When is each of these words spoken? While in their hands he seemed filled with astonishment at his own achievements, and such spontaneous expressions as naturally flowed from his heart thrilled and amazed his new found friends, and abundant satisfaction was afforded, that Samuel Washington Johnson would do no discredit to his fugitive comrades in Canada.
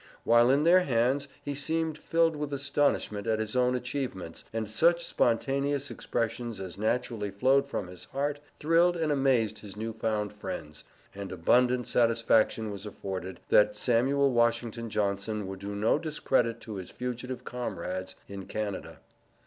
While 0.23 0.49
in 0.49 0.63
their 0.63 0.79
hands 0.79 1.27
he 1.43 1.53
seemed 1.53 1.95
filled 1.95 2.35
with 2.35 2.51
astonishment 2.51 3.27
at 3.27 3.37
his 3.37 3.55
own 3.55 3.75
achievements, 3.75 4.43
and 4.51 4.67
such 4.67 5.05
spontaneous 5.05 5.91
expressions 5.91 6.59
as 6.59 6.75
naturally 6.75 7.29
flowed 7.29 7.67
from 7.67 7.85
his 7.85 8.05
heart 8.05 8.39
thrilled 8.59 8.97
and 8.97 9.11
amazed 9.11 9.59
his 9.59 9.77
new 9.77 9.93
found 9.93 10.33
friends, 10.33 10.83
and 11.13 11.31
abundant 11.31 11.85
satisfaction 11.85 12.71
was 12.71 12.87
afforded, 12.87 13.41
that 13.49 13.77
Samuel 13.77 14.31
Washington 14.31 14.89
Johnson 14.89 15.45
would 15.45 15.59
do 15.59 15.75
no 15.75 15.99
discredit 15.99 16.59
to 16.61 16.77
his 16.77 16.89
fugitive 16.89 17.45
comrades 17.45 18.15
in 18.27 18.47
Canada. 18.47 19.01